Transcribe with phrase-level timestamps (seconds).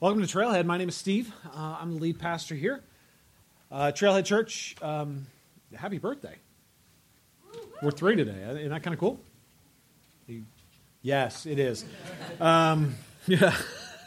[0.00, 0.64] Welcome to Trailhead.
[0.64, 1.30] My name is Steve.
[1.54, 2.80] Uh, I'm the lead pastor here.
[3.70, 5.26] Uh, Trailhead Church, um,
[5.76, 6.36] happy birthday.
[7.82, 8.42] We're three today.
[8.48, 9.20] Isn't that kind of cool?
[11.02, 11.84] Yes, it is.
[12.40, 12.94] Um,
[13.26, 13.54] yeah.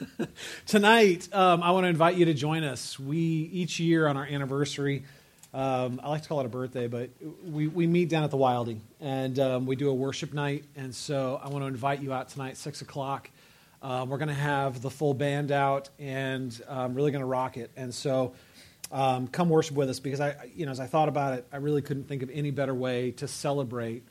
[0.66, 3.00] Tonight, um, I want to invite you to join us.
[3.00, 5.04] We, each year on our anniversary,
[5.54, 7.12] um, I like to call it a birthday, but
[7.46, 10.64] we, we meet down at the Wildey and um, we do a worship night.
[10.76, 13.30] And so I want to invite you out tonight, 6 o'clock.
[13.84, 17.58] Um, we're going to have the full band out and um, really going to rock
[17.58, 17.70] it.
[17.76, 18.34] And so
[18.94, 21.58] um, come worship with us because I, you know, as I thought about it, I
[21.58, 24.04] really couldn't think of any better way to celebrate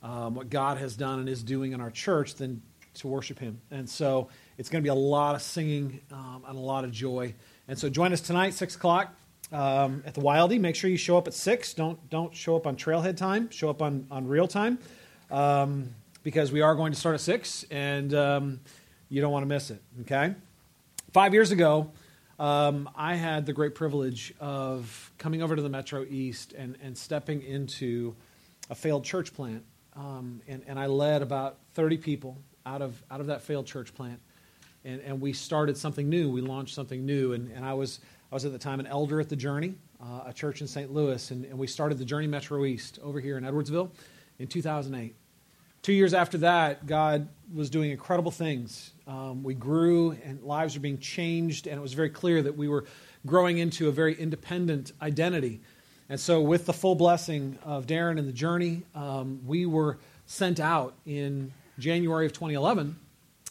[0.00, 2.62] um, what God has done and is doing in our church than
[2.94, 3.60] to worship Him.
[3.72, 4.28] And so
[4.58, 7.34] it's going to be a lot of singing um, and a lot of joy.
[7.66, 9.12] And so join us tonight, six o'clock.
[9.52, 10.58] Um, at the Wildey.
[10.58, 11.72] make sure you show up at six.
[11.72, 13.48] Don't don't show up on trailhead time.
[13.50, 14.80] Show up on on real time,
[16.24, 18.12] because we are going to start at six, and
[19.08, 20.34] you don't want to miss it, okay?
[21.12, 21.90] Five years ago,
[22.38, 26.96] um, I had the great privilege of coming over to the Metro East and, and
[26.96, 28.14] stepping into
[28.68, 29.64] a failed church plant.
[29.94, 33.94] Um, and, and I led about 30 people out of, out of that failed church
[33.94, 34.20] plant.
[34.84, 36.30] And, and we started something new.
[36.30, 37.32] We launched something new.
[37.32, 40.24] And, and I, was, I was at the time an elder at the Journey, uh,
[40.26, 40.92] a church in St.
[40.92, 41.30] Louis.
[41.30, 43.90] And, and we started the Journey Metro East over here in Edwardsville
[44.38, 45.14] in 2008.
[45.86, 50.80] Two years after that, God was doing incredible things um, we grew and lives were
[50.80, 52.86] being changed, and it was very clear that we were
[53.24, 55.60] growing into a very independent identity.
[56.08, 60.58] And so, with the full blessing of Darrin and the journey, um, we were sent
[60.58, 62.98] out in January of 2011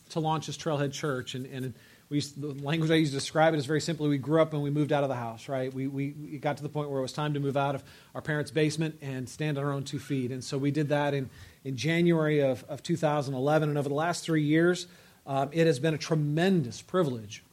[0.09, 1.35] to launch this Trailhead Church.
[1.35, 1.73] And, and
[2.09, 4.61] we the language I use to describe it is very simply we grew up and
[4.61, 5.73] we moved out of the house, right?
[5.73, 7.83] We, we, we got to the point where it was time to move out of
[8.13, 10.31] our parents' basement and stand on our own two feet.
[10.31, 11.29] And so we did that in,
[11.65, 13.67] in January of, of 2011.
[13.67, 14.87] And over the last three years,
[15.27, 17.43] um, it has been a tremendous privilege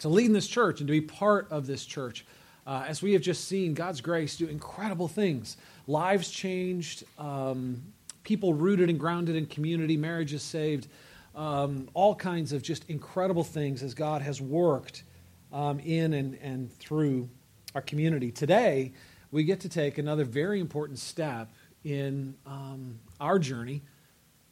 [0.00, 2.26] to lead in this church and to be part of this church.
[2.66, 7.80] Uh, as we have just seen God's grace do incredible things, lives changed, um,
[8.24, 10.88] people rooted and grounded in community, marriages saved,
[11.36, 15.04] um, all kinds of just incredible things as God has worked
[15.52, 17.28] um, in and, and through
[17.76, 18.32] our community.
[18.32, 18.92] Today,
[19.30, 21.48] we get to take another very important step
[21.84, 23.82] in um, our journey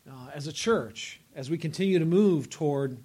[0.08, 2.98] uh, as a church as we continue to move toward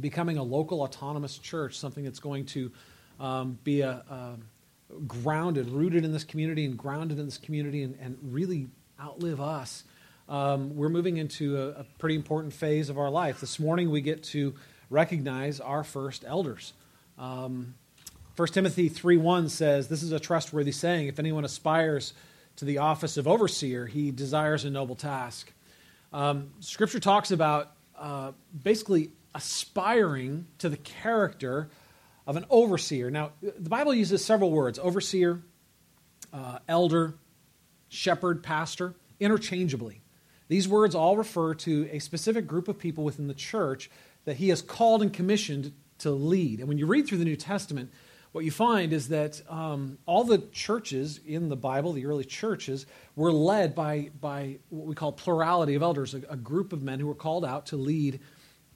[0.00, 2.72] becoming a local autonomous church, something that's going to
[3.20, 4.36] um, be a, a,
[5.06, 8.68] grounded, rooted in this community and grounded in this community and, and really
[9.00, 9.84] outlive us.
[10.28, 13.40] Um, we're moving into a, a, pretty important phase of our life.
[13.40, 14.54] This morning we get to
[14.88, 16.72] recognize our first elders.
[17.18, 17.74] Um,
[18.36, 21.08] 1 Timothy 3.1 says, This is a trustworthy saying.
[21.08, 22.14] If anyone aspires
[22.56, 25.52] to the office of overseer, he desires a noble task.
[26.12, 28.32] Um, scripture talks about uh,
[28.62, 31.68] basically aspiring to the character
[32.26, 33.10] of an overseer.
[33.10, 35.42] Now, the Bible uses several words overseer,
[36.32, 37.14] uh, elder,
[37.88, 40.00] shepherd, pastor, interchangeably.
[40.48, 43.90] These words all refer to a specific group of people within the church
[44.24, 46.60] that he has called and commissioned to lead.
[46.60, 47.90] And when you read through the New Testament,
[48.34, 52.84] what you find is that um, all the churches in the Bible, the early churches,
[53.14, 56.98] were led by, by what we call plurality of elders, a, a group of men
[56.98, 58.18] who were called out to lead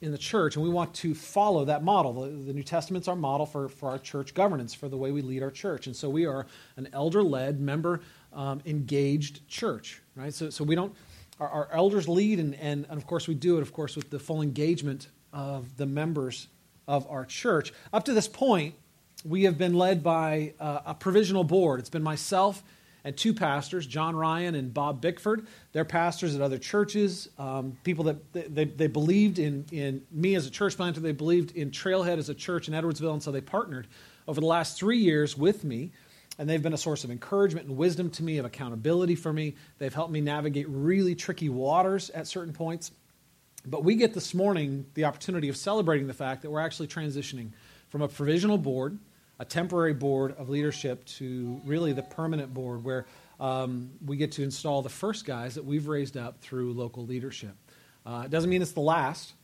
[0.01, 0.55] in the church.
[0.55, 2.23] And we want to follow that model.
[2.23, 5.23] The, the New Testament's our model for, for our church governance, for the way we
[5.23, 5.89] lead our church.
[5.89, 6.47] And so we are
[6.77, 8.01] an elder led, member
[8.33, 10.33] um, engaged church, right?
[10.33, 10.95] So, so we don't,
[11.41, 14.09] our, our elders lead, and, and, and of course we do it, of course, with
[14.09, 16.47] the full engagement of the members
[16.87, 17.73] of our church.
[17.93, 18.77] Up to this point,
[19.25, 21.81] we have been led by uh, a provisional board.
[21.81, 22.63] It's been myself
[23.05, 25.47] and two pastors, John Ryan and Bob Bickford.
[25.73, 30.47] They're pastors at other churches, um, people that they, they believed in, in me as
[30.47, 31.01] a church planter.
[31.01, 33.87] They believed in Trailhead as a church in Edwardsville, and so they partnered
[34.27, 35.93] over the last three years with me.
[36.39, 39.57] And they've been a source of encouragement and wisdom to me, of accountability for me.
[39.79, 42.93] They've helped me navigate really tricky waters at certain points.
[43.67, 47.51] But we get this morning the opportunity of celebrating the fact that we're actually transitioning
[47.89, 48.99] from a provisional board
[49.39, 53.07] a temporary board of leadership to really the permanent board where
[53.41, 57.55] um, we get to install the first guys that we've raised up through local leadership.
[58.05, 59.35] Uh, it doesn't mean it's the last.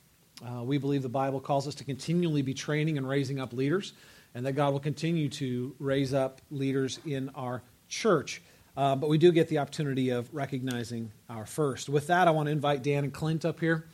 [0.45, 3.93] Uh, we believe the Bible calls us to continually be training and raising up leaders.
[4.35, 8.43] and that God will continue to raise up leaders in our church.
[8.77, 11.89] Uh, but we do get the opportunity of recognizing our first.
[11.89, 13.87] With that, I want to invite Dan and Clint up here.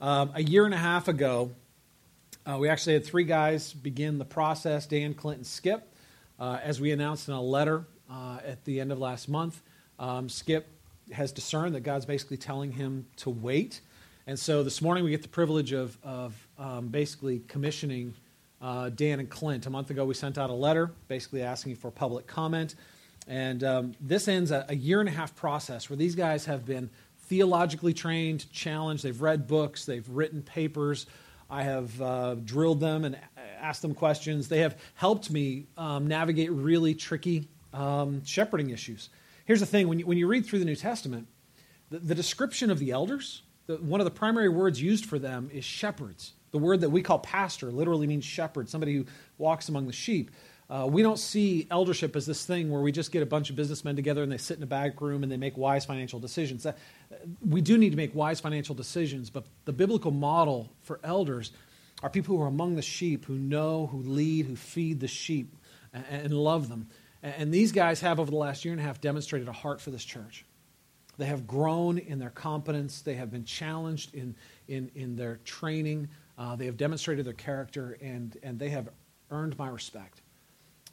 [0.00, 1.52] Um, a year and a half ago,
[2.46, 5.92] uh, we actually had three guys begin the process Dan, Clint, and Skip.
[6.38, 9.60] Uh, as we announced in a letter uh, at the end of last month,
[9.98, 10.68] um, Skip
[11.12, 13.80] has discerned that God's basically telling him to wait.
[14.28, 18.14] And so this morning we get the privilege of, of um, basically commissioning
[18.62, 19.66] uh, Dan and Clint.
[19.66, 22.76] A month ago we sent out a letter basically asking for public comment.
[23.26, 26.64] And um, this ends a, a, year and a half process where these guys have
[26.64, 26.90] been
[27.22, 29.02] theologically trained, challenged.
[29.02, 31.06] They've read books, they've written papers.
[31.48, 33.18] I have uh, drilled them and
[33.60, 34.48] asked them questions.
[34.48, 39.10] They have helped me um, navigate really tricky um, shepherding issues.
[39.44, 41.28] Here's the thing when you, when you read through the New Testament,
[41.90, 45.50] the, the description of the elders, the, one of the primary words used for them
[45.52, 46.32] is shepherds.
[46.50, 49.06] The word that we call pastor literally means shepherd, somebody who
[49.38, 50.30] walks among the sheep.
[50.68, 53.56] Uh, we don't see eldership as this thing where we just get a bunch of
[53.56, 56.64] businessmen together and they sit in a back room and they make wise financial decisions.
[56.64, 56.76] That,
[57.46, 61.52] we do need to make wise financial decisions, but the biblical model for elders
[62.02, 65.54] are people who are among the sheep, who know, who lead, who feed the sheep,
[65.92, 66.88] and, and love them.
[67.22, 69.90] And these guys have, over the last year and a half, demonstrated a heart for
[69.90, 70.44] this church.
[71.16, 74.34] They have grown in their competence, they have been challenged in,
[74.68, 78.90] in, in their training, uh, they have demonstrated their character, and, and they have
[79.30, 80.20] earned my respect.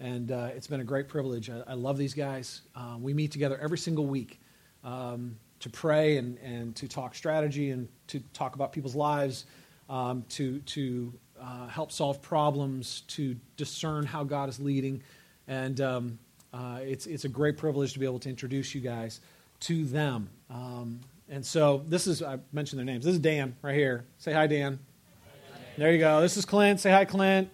[0.04, 1.50] And uh, it's been a great privilege.
[1.50, 2.64] I, I love these guys.
[2.76, 4.42] Uh, we meet together every single week
[4.84, 9.46] um, to pray and, and to talk strategy and to talk about people's lives,
[9.90, 15.02] um, to, to uh, help solve problems, to discern how God is leading.
[15.48, 16.20] And um,
[16.54, 19.22] uh, it's, it's a great privilege to be able to introduce you guys
[19.62, 20.30] to them.
[20.50, 21.00] Um,
[21.30, 23.06] and so this is, I mentioned their names.
[23.06, 24.04] This is Dan right here.
[24.18, 24.80] Say hi, Dan.
[25.24, 26.20] Hi, There you go.
[26.20, 26.82] This is Clint.
[26.82, 27.50] Say hi, Clint.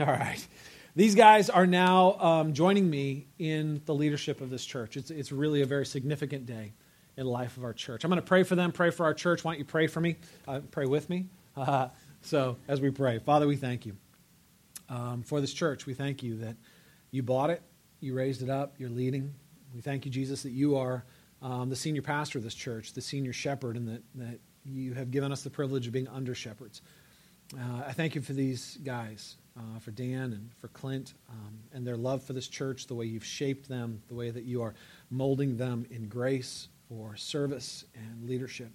[0.00, 0.44] All right.
[0.94, 4.98] These guys are now um, joining me in the leadership of this church.
[4.98, 6.74] It's, it's really a very significant day
[7.16, 8.04] in the life of our church.
[8.04, 9.42] I'm going to pray for them, pray for our church.
[9.42, 10.16] Why don't you pray for me?
[10.46, 11.28] Uh, pray with me.
[11.56, 11.88] Uh,
[12.20, 13.96] so, as we pray, Father, we thank you
[14.90, 15.86] um, for this church.
[15.86, 16.56] We thank you that
[17.10, 17.62] you bought it,
[18.00, 19.32] you raised it up, you're leading.
[19.74, 21.04] We thank you, Jesus, that you are
[21.40, 25.10] um, the senior pastor of this church, the senior shepherd, and that, that you have
[25.10, 26.82] given us the privilege of being under shepherds.
[27.58, 31.86] Uh, I thank you for these guys, uh, for Dan and for Clint, um, and
[31.86, 34.74] their love for this church, the way you've shaped them, the way that you are
[35.10, 38.70] molding them in grace for service and leadership.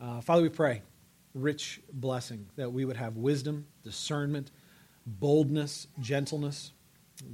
[0.00, 0.82] Uh, Father, we pray
[1.34, 4.50] rich blessing that we would have wisdom, discernment,
[5.06, 6.72] boldness, gentleness,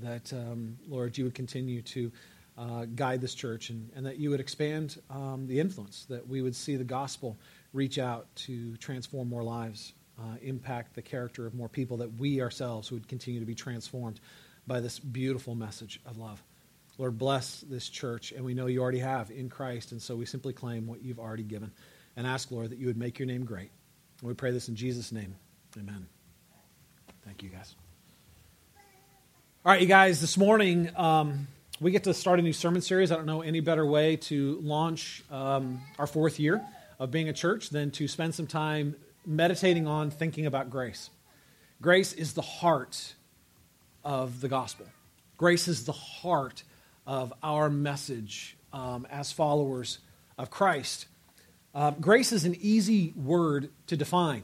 [0.00, 2.12] that, um, Lord, you would continue to
[2.56, 6.40] uh, guide this church and, and, that you would expand um, the influence, that we
[6.40, 7.36] would see the gospel
[7.72, 12.40] reach out to transform more lives, uh, impact the character of more people, that we
[12.40, 14.20] ourselves would continue to be transformed
[14.66, 16.42] by this beautiful message of love.
[16.96, 20.26] Lord, bless this church, and we know you already have in Christ, and so we
[20.26, 21.72] simply claim what you've already given
[22.16, 23.70] and ask, Lord, that you would make your name great.
[24.20, 25.34] And we pray this in Jesus' name.
[25.76, 26.06] Amen.
[27.24, 27.74] Thank you, guys.
[29.66, 31.48] All right, you guys, this morning um,
[31.80, 33.10] we get to start a new sermon series.
[33.10, 36.64] I don't know any better way to launch um, our fourth year
[37.00, 38.94] of being a church than to spend some time
[39.26, 41.10] meditating on thinking about grace.
[41.80, 43.14] Grace is the heart
[44.04, 44.86] of the gospel,
[45.36, 46.62] grace is the heart
[47.06, 49.98] of our message um, as followers
[50.38, 51.06] of Christ.
[51.74, 54.42] Uh, grace is an easy word to define.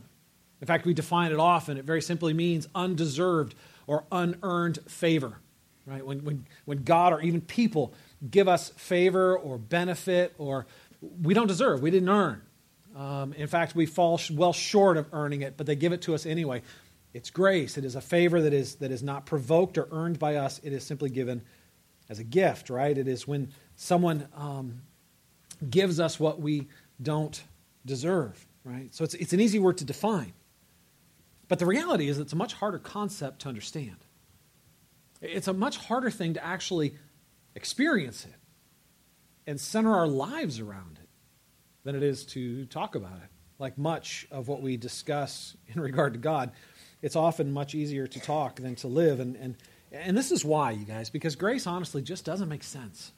[0.61, 1.78] In fact, we define it often.
[1.78, 3.55] It very simply means undeserved
[3.87, 5.38] or unearned favor.
[5.87, 6.05] Right?
[6.05, 7.95] When, when, when God or even people
[8.31, 10.66] give us favor or benefit or
[11.23, 12.43] we don't deserve, we didn't earn.
[12.97, 16.14] Um, in fact, we fall well short of earning it, but they give it to
[16.14, 16.62] us anyway.
[17.12, 17.76] It's grace.
[17.78, 20.61] It is a favor that is, that is not provoked or earned by us.
[20.62, 21.42] It is simply given
[22.09, 22.97] as a gift, right?
[22.97, 24.82] It is when someone um,
[25.68, 26.68] gives us what we
[27.00, 27.40] don't
[27.87, 28.94] deserve, right?
[28.94, 30.32] So it's, it's an easy word to define.
[31.49, 33.97] But the reality is, it's a much harder concept to understand.
[35.20, 36.94] It's a much harder thing to actually
[37.54, 38.35] experience it
[39.47, 41.00] and center our lives around it
[41.85, 43.29] than it is to talk about it.
[43.59, 46.53] Like much of what we discuss in regard to God,
[47.03, 49.21] it's often much easier to talk than to live.
[49.21, 49.57] And, and,
[49.93, 53.13] and this is why, you guys, because grace honestly just doesn't make sense.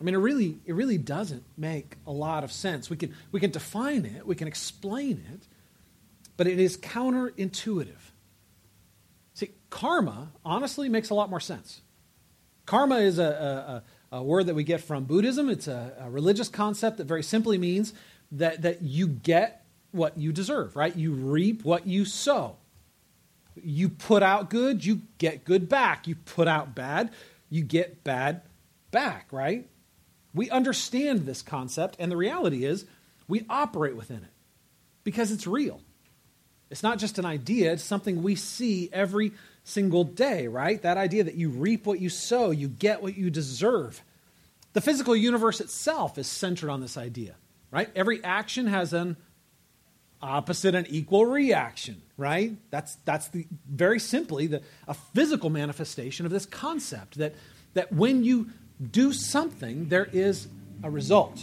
[0.00, 2.88] I mean, it really, it really doesn't make a lot of sense.
[2.88, 5.46] We can, we can define it, we can explain it,
[6.36, 8.00] but it is counterintuitive.
[9.34, 11.82] See, karma honestly makes a lot more sense.
[12.64, 15.48] Karma is a, a, a word that we get from Buddhism.
[15.48, 17.92] It's a, a religious concept that very simply means
[18.32, 20.94] that, that you get what you deserve, right?
[20.94, 22.56] You reap what you sow.
[23.62, 26.06] You put out good, you get good back.
[26.06, 27.10] You put out bad,
[27.48, 28.42] you get bad
[28.90, 29.68] back, right?
[30.32, 32.86] We understand this concept, and the reality is
[33.26, 34.32] we operate within it
[35.02, 35.80] because it's real.
[36.70, 39.32] It's not just an idea, it's something we see every
[39.64, 40.80] single day, right?
[40.82, 44.02] That idea that you reap what you sow, you get what you deserve.
[44.72, 47.34] The physical universe itself is centered on this idea,
[47.70, 47.88] right?
[47.94, 49.16] Every action has an
[50.22, 52.56] opposite and equal reaction, right?
[52.70, 57.34] That's, that's the, very simply the, a physical manifestation of this concept that,
[57.74, 58.50] that when you
[58.90, 60.48] do something, there is
[60.82, 61.42] a result,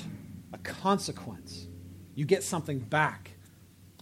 [0.53, 1.67] a consequence.
[2.15, 3.31] You get something back,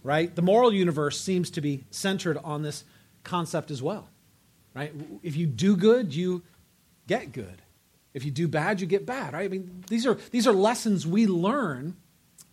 [0.02, 0.34] right?
[0.34, 2.84] The moral universe seems to be centered on this
[3.26, 4.08] concept as well,
[4.74, 4.92] right?
[5.22, 6.42] If you do good, you
[7.06, 7.60] get good.
[8.14, 9.44] If you do bad, you get bad, right?
[9.44, 11.96] I mean, these are, these are lessons we learn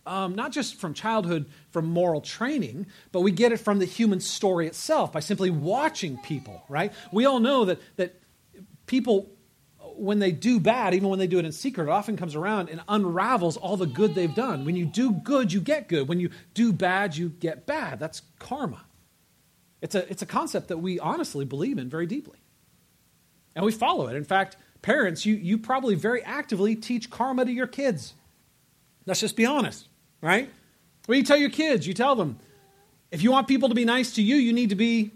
[0.06, 4.20] um, not just from childhood, from moral training, but we get it from the human
[4.20, 6.92] story itself by simply watching people, right?
[7.10, 8.20] We all know that, that
[8.86, 9.30] people,
[9.96, 12.68] when they do bad, even when they do it in secret, it often comes around
[12.68, 14.64] and unravels all the good they've done.
[14.64, 16.08] When you do good, you get good.
[16.08, 17.98] When you do bad, you get bad.
[17.98, 18.84] That's karma.
[19.84, 22.38] It's a, it's a concept that we honestly believe in very deeply.
[23.54, 24.16] And we follow it.
[24.16, 28.14] In fact, parents, you, you probably very actively teach karma to your kids.
[29.06, 29.86] Let's just be honest
[30.24, 30.50] right?
[31.04, 31.86] What do you tell your kids?
[31.86, 32.38] You tell them,
[33.12, 35.12] if you want people to be nice to you, you need to be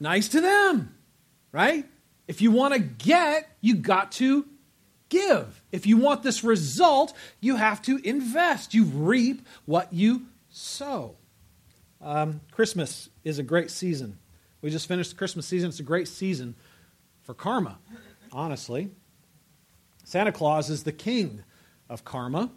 [0.00, 0.96] nice to them,
[1.52, 1.84] right?
[2.26, 4.46] If you want to get, you got to
[5.10, 5.62] give.
[5.70, 8.72] If you want this result, you have to invest.
[8.72, 11.16] You reap what you sow.
[12.04, 14.18] Um, Christmas is a great season.
[14.60, 15.70] We just finished the Christmas season.
[15.70, 16.54] It's a great season
[17.22, 17.78] for karma,
[18.30, 18.90] honestly.
[20.04, 21.42] Santa Claus is the king
[21.88, 22.50] of karma.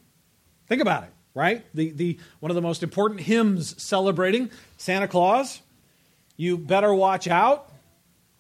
[0.67, 1.63] Think about it right?
[1.75, 5.61] The, the, one of the most important hymns celebrating Santa Claus.
[6.35, 7.71] You better watch out.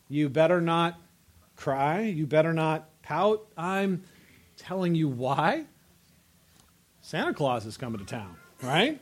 [0.09, 0.99] You better not
[1.55, 2.01] cry.
[2.01, 3.45] You better not pout.
[3.55, 4.03] I'm
[4.57, 5.65] telling you why.
[7.01, 8.99] Santa Claus is coming to town, right?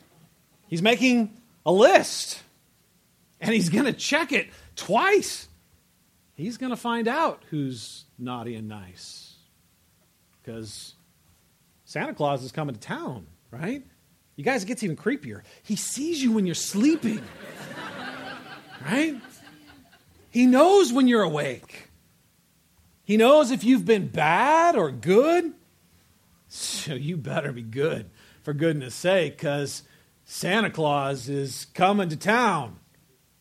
[0.68, 1.32] He's making
[1.66, 2.42] a list
[3.40, 5.48] and he's going to check it twice.
[6.36, 9.36] He's going to find out who's naughty and nice
[10.42, 10.94] because
[11.86, 13.28] Santa Claus is coming to town
[13.60, 13.84] right?
[14.36, 15.42] You guys, it gets even creepier.
[15.64, 17.22] He sees you when you're sleeping,
[18.86, 19.16] right?
[20.30, 21.90] He knows when you're awake.
[23.06, 25.54] He knows if you've been bad or good.
[26.48, 28.10] So you better be good,
[28.44, 29.84] for goodness sake, because
[30.26, 32.80] Santa Claus is coming to town.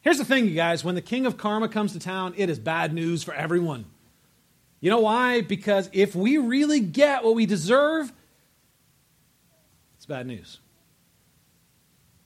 [0.03, 2.59] Here's the thing, you guys when the king of karma comes to town, it is
[2.59, 3.87] bad news for everyone.
[4.81, 5.41] You know why?
[5.41, 8.13] Because if we really get what we deserve,
[9.97, 10.61] it's bad news.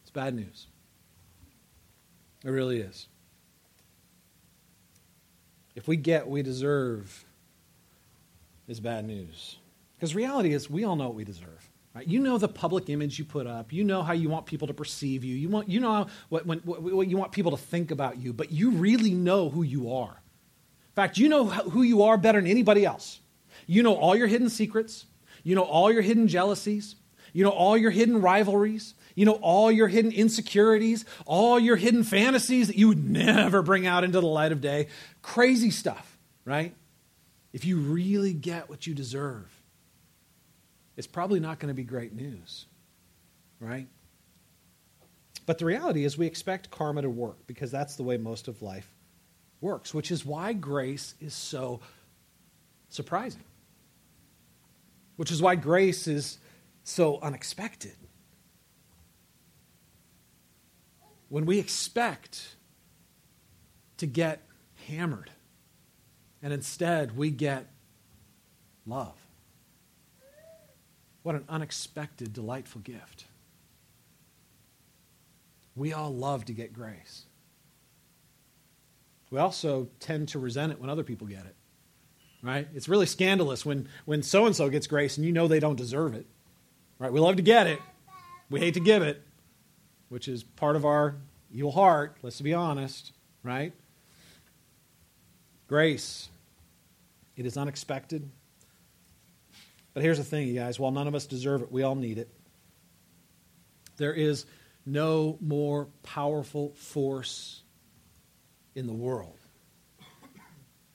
[0.02, 0.66] It's bad news.
[2.44, 3.06] It really is.
[5.76, 7.24] If we get what we deserve,
[8.66, 9.56] is bad news.
[9.96, 11.67] Because reality is, we all know what we deserve.
[11.98, 12.06] Right?
[12.06, 13.72] You know the public image you put up.
[13.72, 15.34] You know how you want people to perceive you.
[15.34, 18.32] You, want, you know what, when, what, what you want people to think about you,
[18.32, 20.10] but you really know who you are.
[20.12, 23.18] In fact, you know who you are better than anybody else.
[23.66, 25.06] You know all your hidden secrets.
[25.42, 26.94] You know all your hidden jealousies.
[27.32, 32.02] You know, all your hidden rivalries, you know, all your hidden insecurities, all your hidden
[32.02, 34.86] fantasies that you would never bring out into the light of day.
[35.20, 36.74] Crazy stuff, right?
[37.52, 39.57] If you really get what you deserve,
[40.98, 42.66] it's probably not going to be great news,
[43.60, 43.86] right?
[45.46, 48.60] But the reality is, we expect karma to work because that's the way most of
[48.62, 48.92] life
[49.60, 51.78] works, which is why grace is so
[52.88, 53.44] surprising.
[55.14, 56.38] Which is why grace is
[56.82, 57.94] so unexpected.
[61.28, 62.56] When we expect
[63.98, 64.42] to get
[64.88, 65.30] hammered,
[66.42, 67.66] and instead we get
[68.84, 69.27] love.
[71.28, 73.26] What an unexpected, delightful gift.
[75.76, 77.26] We all love to get grace.
[79.30, 81.54] We also tend to resent it when other people get it.
[82.42, 82.66] Right?
[82.74, 85.76] It's really scandalous when when so and so gets grace and you know they don't
[85.76, 86.24] deserve it.
[86.98, 87.12] Right?
[87.12, 87.80] We love to get it.
[88.48, 89.22] We hate to give it,
[90.08, 91.16] which is part of our
[91.52, 93.74] evil heart, let's be honest, right?
[95.66, 96.30] Grace.
[97.36, 98.30] It is unexpected.
[99.98, 100.78] But here's the thing, you guys.
[100.78, 102.28] While none of us deserve it, we all need it.
[103.96, 104.46] There is
[104.86, 107.62] no more powerful force
[108.76, 109.36] in the world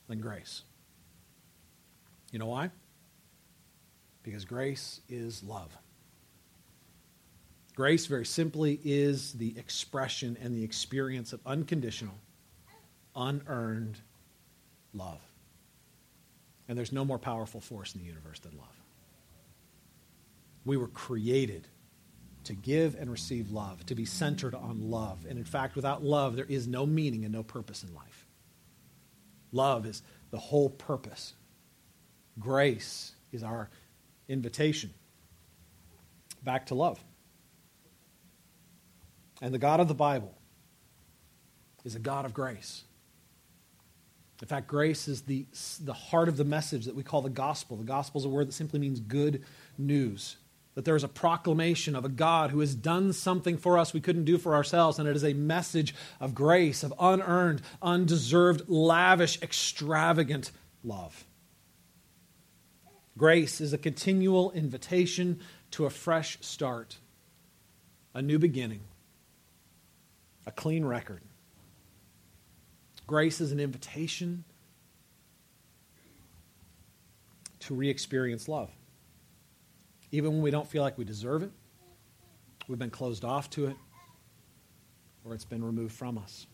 [0.07, 0.61] than grace.
[2.31, 2.71] You know why?
[4.23, 5.77] Because grace is love.
[7.75, 12.15] Grace, very simply, is the expression and the experience of unconditional,
[13.17, 13.99] unearned
[14.93, 15.19] love.
[16.69, 18.82] And there's no more powerful force in the universe than love.
[20.65, 21.67] We were created
[22.45, 25.25] to give and receive love, to be centered on love.
[25.27, 28.27] And in fact, without love, there is no meaning and no purpose in life.
[29.51, 30.01] Love is
[30.31, 31.33] the whole purpose.
[32.39, 33.69] Grace is our
[34.27, 34.89] invitation
[36.43, 37.03] back to love.
[39.41, 40.33] And the God of the Bible
[41.83, 42.83] is a God of grace.
[44.41, 45.45] In fact, grace is the,
[45.81, 47.77] the heart of the message that we call the gospel.
[47.77, 49.43] The gospel is a word that simply means good
[49.77, 50.37] news.
[50.75, 54.01] That there is a proclamation of a God who has done something for us we
[54.01, 59.39] couldn't do for ourselves, and it is a message of grace, of unearned, undeserved, lavish,
[59.41, 60.51] extravagant
[60.83, 61.25] love.
[63.17, 65.39] Grace is a continual invitation
[65.71, 66.97] to a fresh start,
[68.13, 68.81] a new beginning,
[70.47, 71.21] a clean record.
[73.05, 74.43] Grace is an invitation
[77.59, 78.71] to re experience love.
[80.13, 81.49] Even when we don't feel like we deserve it,
[82.67, 83.75] we've been closed off to it,
[85.25, 86.45] or it's been removed from us.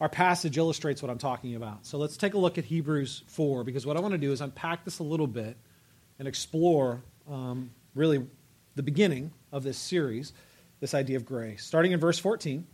[0.00, 1.84] Our passage illustrates what I'm talking about.
[1.84, 4.40] So let's take a look at Hebrews 4, because what I want to do is
[4.40, 5.58] unpack this a little bit
[6.18, 8.26] and explore um, really
[8.74, 10.32] the beginning of this series,
[10.80, 11.66] this idea of grace.
[11.66, 12.66] Starting in verse 14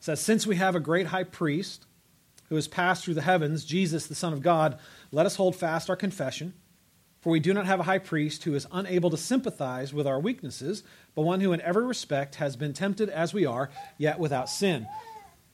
[0.00, 1.86] says, Since we have a great high priest
[2.48, 4.80] who has passed through the heavens, Jesus, the Son of God,
[5.12, 6.54] let us hold fast our confession.
[7.22, 10.18] For we do not have a high priest who is unable to sympathize with our
[10.18, 10.82] weaknesses,
[11.14, 14.88] but one who in every respect has been tempted as we are, yet without sin.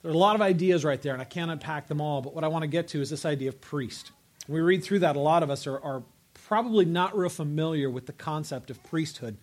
[0.01, 2.33] There are a lot of ideas right there, and I can't unpack them all, but
[2.33, 4.11] what I want to get to is this idea of priest.
[4.47, 7.87] When we read through that, a lot of us are, are probably not real familiar
[7.87, 9.37] with the concept of priesthood.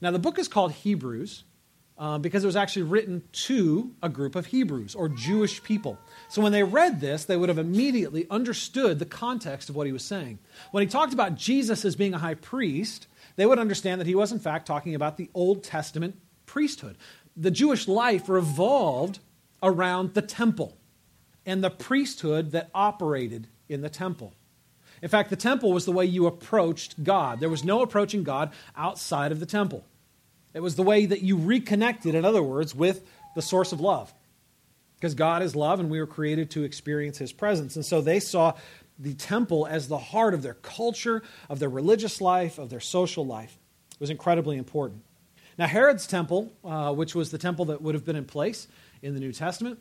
[0.00, 1.44] Now, the book is called Hebrews,
[1.98, 5.98] uh, because it was actually written to a group of Hebrews or Jewish people.
[6.28, 9.92] So when they read this, they would have immediately understood the context of what he
[9.92, 10.38] was saying.
[10.70, 14.14] When he talked about Jesus as being a high priest, they would understand that he
[14.14, 16.98] was, in fact, talking about the Old Testament priesthood.
[17.36, 19.20] The Jewish life revolved
[19.62, 20.76] around the temple
[21.46, 24.34] and the priesthood that operated in the temple.
[25.00, 27.40] In fact, the temple was the way you approached God.
[27.40, 29.84] There was no approaching God outside of the temple.
[30.52, 34.12] It was the way that you reconnected, in other words, with the source of love.
[34.98, 37.76] Because God is love and we were created to experience his presence.
[37.76, 38.54] And so they saw
[38.98, 43.24] the temple as the heart of their culture, of their religious life, of their social
[43.24, 43.56] life.
[43.92, 45.02] It was incredibly important.
[45.56, 48.68] Now, Herod's temple, uh, which was the temple that would have been in place
[49.02, 49.78] in the New Testament,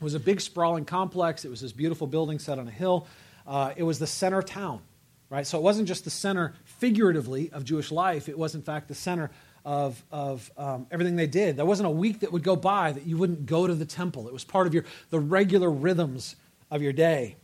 [0.00, 1.44] was a big sprawling complex.
[1.44, 3.06] It was this beautiful building set on a hill.
[3.46, 4.80] Uh, it was the center town,
[5.28, 5.46] right?
[5.46, 8.94] So it wasn't just the center figuratively of Jewish life, it was, in fact, the
[8.94, 9.30] center
[9.68, 11.58] of, of um, everything they did.
[11.58, 14.26] There wasn't a week that would go by that you wouldn't go to the temple.
[14.26, 16.36] It was part of your, the regular rhythms
[16.70, 17.36] of your day,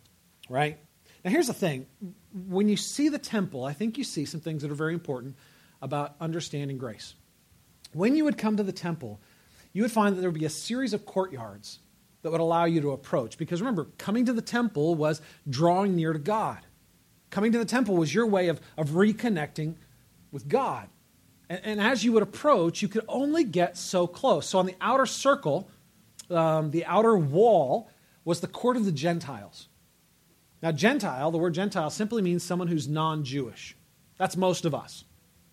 [0.49, 0.79] right?
[1.23, 1.85] Now, here's the thing
[2.49, 5.37] when you see the temple, I think you see some things that are very important
[5.83, 7.13] about understanding grace.
[7.93, 9.21] When you would come to the temple,
[9.75, 11.79] you would find that there would be a series of courtyards
[12.23, 13.37] that would allow you to approach.
[13.37, 16.61] Because remember, coming to the temple was drawing near to God.
[17.29, 19.75] Coming to the temple was your way of, of reconnecting
[20.33, 20.89] with God.
[21.49, 24.47] And, and, as you would approach, you could only get so close.
[24.47, 25.69] So on the outer circle,
[26.31, 27.91] um, the outer wall,
[28.25, 29.69] was the court of the Gentiles.
[30.63, 33.77] Now, Gentile, the word Gentile simply means someone who's non Jewish.
[34.17, 35.05] That's most of us.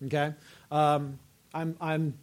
[0.06, 0.32] Okay?
[0.70, 1.18] Um,
[1.52, 2.18] I'm, I'm,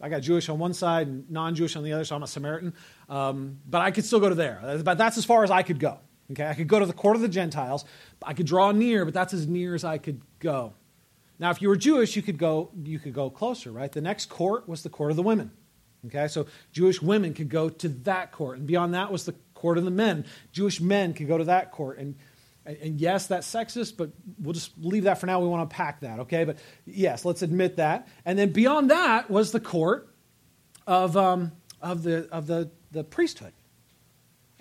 [0.00, 2.26] I got Jewish on one side and non Jewish on the other, so I'm a
[2.26, 2.74] Samaritan.
[3.08, 4.80] Um, but I could still go to there.
[4.84, 6.00] But that's as far as I could go.
[6.32, 6.48] Okay?
[6.48, 7.84] I could go to the court of the Gentiles.
[8.24, 10.72] I could draw near, but that's as near as I could go.
[11.42, 13.90] Now, if you were Jewish, you could go, you could go closer, right?
[13.90, 15.50] The next court was the court of the women.
[16.06, 19.76] Okay, so Jewish women could go to that court, and beyond that was the court
[19.76, 20.24] of the men.
[20.52, 22.14] Jewish men could go to that court, and
[22.64, 25.40] and yes, that's sexist, but we'll just leave that for now.
[25.40, 26.44] We want to unpack that, okay?
[26.44, 28.06] But yes, let's admit that.
[28.24, 30.14] And then beyond that was the court
[30.86, 31.50] of um,
[31.80, 33.52] of the of the the priesthood.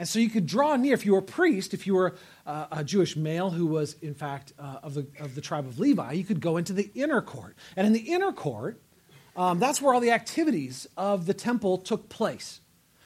[0.02, 2.16] And so you could draw near, if you were a priest, if you were
[2.48, 5.78] uh, a Jewish male who was, in fact, uh, of, the, of the tribe of
[5.78, 7.56] Levi, you could go into the inner court.
[7.76, 8.82] And in the inner court,
[9.36, 12.62] um, that's where all the activities of the temple took place.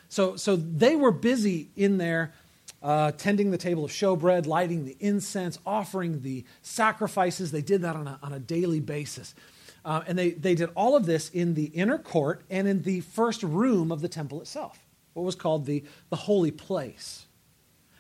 [0.08, 2.34] So, so they were busy in there
[2.82, 7.52] uh, tending the table of showbread, lighting the incense, offering the sacrifices.
[7.52, 9.36] They did that on a, on a daily basis.
[9.84, 13.02] Uh, and they, they did all of this in the inner court and in the
[13.02, 14.85] first room of the temple itself
[15.16, 17.26] what was called the, the holy place.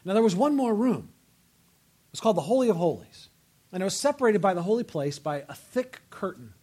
[0.04, 1.10] Now, there was one more room.
[2.10, 3.30] It was called the Holy of Holies.
[3.72, 6.54] And it was separated by the holy place by a thick curtain.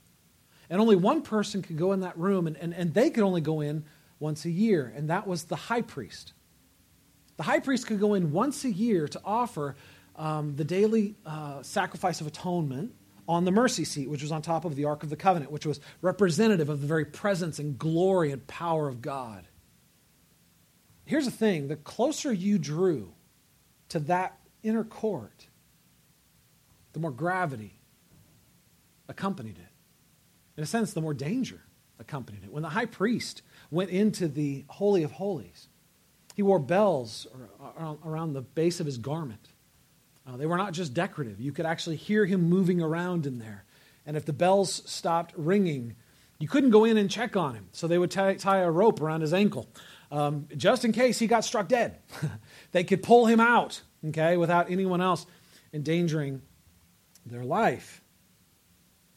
[0.70, 3.40] And only one person could go in that room, and, and, and they could only
[3.40, 3.84] go in
[4.20, 6.32] once a year, and that was the high priest.
[7.36, 9.74] The high priest could go in once a year to offer
[10.16, 12.94] um, the daily uh, sacrifice of atonement
[13.26, 15.66] on the mercy seat, which was on top of the Ark of the Covenant, which
[15.66, 19.46] was representative of the very presence and glory and power of God.
[21.12, 23.12] Here's the thing the closer you drew
[23.90, 25.46] to that inner court,
[26.94, 27.79] the more gravity
[29.11, 29.68] accompanied it.
[30.57, 31.61] In a sense, the more danger
[31.98, 32.51] accompanied it.
[32.51, 35.68] When the high priest went into the Holy of Holies,
[36.35, 37.27] he wore bells
[38.03, 39.51] around the base of his garment.
[40.27, 41.42] Uh, they were not just decorative.
[41.42, 43.66] You could actually hear him moving around in there.
[44.07, 45.94] And if the bells stopped ringing,
[46.38, 47.68] you couldn't go in and check on him.
[47.72, 49.68] So they would tie, tie a rope around his ankle
[50.12, 51.98] um, just in case he got struck dead.
[52.72, 55.27] they could pull him out, okay, without anyone else
[55.72, 56.42] endangering
[57.25, 58.03] their life.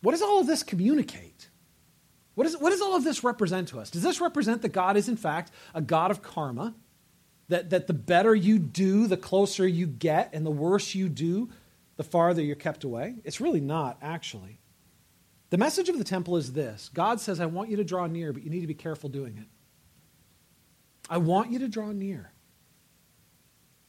[0.02, 1.50] What does all of this communicate?
[2.36, 3.90] What, is, what does all of this represent to us?
[3.90, 6.74] Does this represent that God is, in fact, a God of karma?
[7.50, 11.50] That, that the better you do, the closer you get, and the worse you do,
[11.96, 13.16] the farther you're kept away?
[13.24, 14.60] It's really not, actually.
[15.52, 18.34] The message of the temple is this God says, I want you to draw near,
[18.34, 19.48] but you need to be careful doing it.
[21.10, 22.32] I want you to draw near.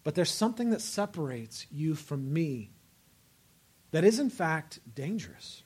[0.05, 2.71] But there's something that separates you from me
[3.91, 5.63] that is, in fact, dangerous.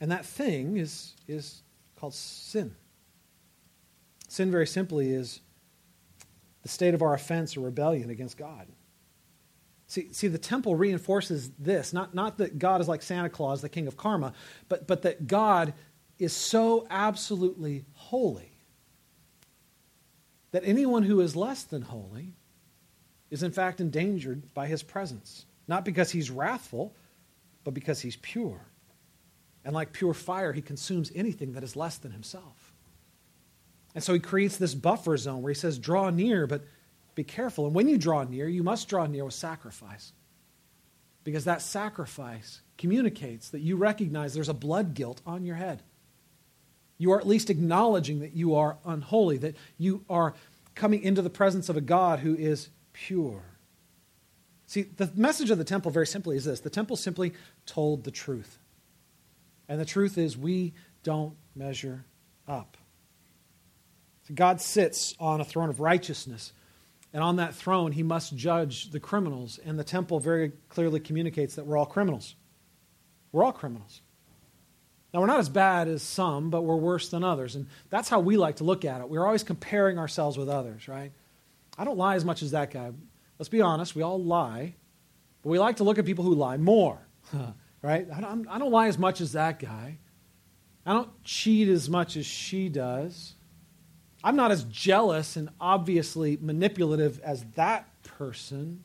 [0.00, 1.62] And that thing is, is
[1.96, 2.76] called sin.
[4.28, 5.40] Sin, very simply, is
[6.62, 8.68] the state of our offense or rebellion against God.
[9.86, 13.68] See, see, the temple reinforces this not, not that God is like Santa Claus, the
[13.68, 14.32] king of karma,
[14.68, 15.74] but, but that God
[16.18, 18.53] is so absolutely holy
[20.54, 22.32] that anyone who is less than holy
[23.28, 25.46] is in fact endangered by his presence.
[25.66, 26.94] Not because he's wrathful,
[27.64, 28.60] but because he's pure.
[29.64, 32.72] And like pure fire, he consumes anything that is less than himself.
[33.96, 36.62] And so he creates this buffer zone where he says, draw near, but
[37.16, 37.66] be careful.
[37.66, 40.12] And when you draw near, you must draw near with sacrifice.
[41.24, 45.82] Because that sacrifice communicates that you recognize there's a blood guilt on your head.
[46.98, 50.34] You are at least acknowledging that you are unholy, that you are
[50.74, 53.42] coming into the presence of a God who is pure.
[54.66, 57.34] See, the message of the temple very simply is this the temple simply
[57.66, 58.58] told the truth.
[59.68, 62.04] And the truth is, we don't measure
[62.46, 62.76] up.
[64.32, 66.52] God sits on a throne of righteousness.
[67.12, 69.60] And on that throne, he must judge the criminals.
[69.64, 72.34] And the temple very clearly communicates that we're all criminals.
[73.32, 74.00] We're all criminals.
[75.14, 77.54] Now, we're not as bad as some, but we're worse than others.
[77.54, 79.08] And that's how we like to look at it.
[79.08, 81.12] We're always comparing ourselves with others, right?
[81.78, 82.90] I don't lie as much as that guy.
[83.38, 84.74] Let's be honest, we all lie.
[85.42, 86.98] But we like to look at people who lie more,
[87.82, 88.08] right?
[88.12, 89.98] I don't, I don't lie as much as that guy.
[90.84, 93.34] I don't cheat as much as she does.
[94.24, 98.82] I'm not as jealous and obviously manipulative as that person.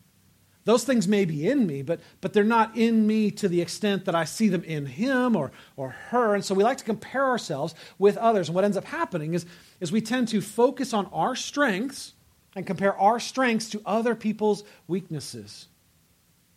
[0.66, 4.06] Those things may be in me, but, but they're not in me to the extent
[4.06, 6.36] that I see them in him or, or her.
[6.36, 8.50] And so we like to compare ourselves with others.
[8.50, 9.46] And what ends up happening is,
[9.80, 12.14] is we tend to focus on our strengths
[12.56, 15.68] and compare our strengths to other people's weaknesses.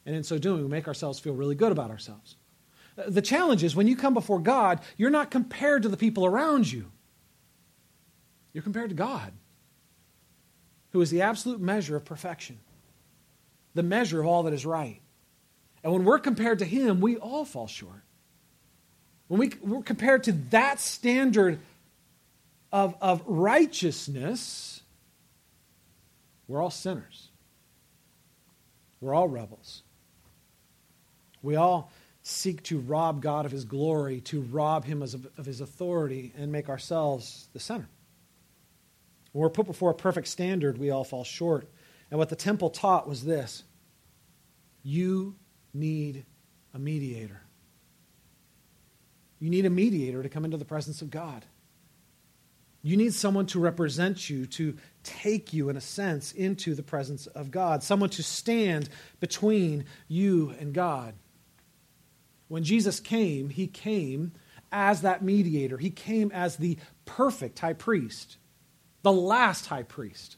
[0.04, 2.36] And in so doing, we make ourselves feel really good about ourselves.
[2.96, 6.70] The challenge is when you come before God, you're not compared to the people around
[6.70, 6.90] you.
[8.52, 9.32] You're compared to God,
[10.90, 12.58] who is the absolute measure of perfection,
[13.74, 15.00] the measure of all that is right.
[15.82, 18.02] And when we're compared to Him, we all fall short.
[19.28, 21.58] When we, we're compared to that standard
[22.70, 24.82] of, of righteousness,
[26.46, 27.28] we're all sinners.
[29.00, 29.82] We're all rebels.
[31.42, 31.90] We all
[32.22, 36.68] seek to rob God of his glory, to rob him of his authority, and make
[36.68, 37.88] ourselves the center.
[39.32, 41.66] When we're put before a perfect standard, we all fall short.
[42.12, 43.64] And what the temple taught was this
[44.82, 45.34] you
[45.72, 46.26] need
[46.74, 47.40] a mediator.
[49.38, 51.46] You need a mediator to come into the presence of God.
[52.82, 57.26] You need someone to represent you, to take you, in a sense, into the presence
[57.28, 61.14] of God, someone to stand between you and God.
[62.48, 64.32] When Jesus came, he came
[64.70, 68.36] as that mediator, he came as the perfect high priest
[69.02, 70.36] the last high priest.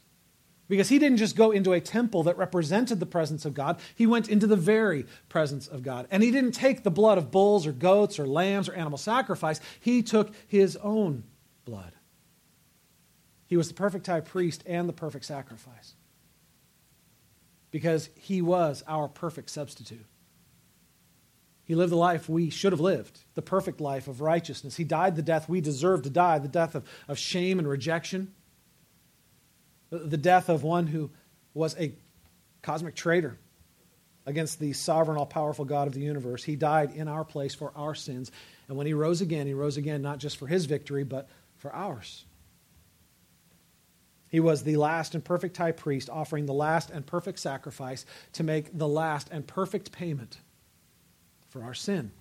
[0.67, 4.07] Because he didn't just go into a temple that represented the presence of God, he
[4.07, 6.07] went into the very presence of God.
[6.09, 9.59] And he didn't take the blood of bulls or goats or lambs or animal sacrifice,
[9.79, 11.23] he took his own
[11.65, 11.93] blood.
[13.47, 15.93] He was the perfect high priest and the perfect sacrifice.
[17.69, 20.05] Because he was our perfect substitute.
[21.63, 24.77] He lived the life we should have lived, the perfect life of righteousness.
[24.77, 28.33] He died the death we deserved to die, the death of, of shame and rejection
[29.89, 31.11] the death of one who
[31.53, 31.93] was a
[32.61, 33.37] cosmic traitor
[34.25, 36.43] against the sovereign, all powerful God of the universe.
[36.43, 38.31] He died in our place for our sins.
[38.67, 41.73] And when he rose again, he rose again not just for his victory, but for
[41.73, 42.25] ours.
[44.29, 48.43] He was the last and perfect high priest, offering the last and perfect sacrifice to
[48.43, 50.37] make the last and perfect payment
[51.49, 52.11] for our sin.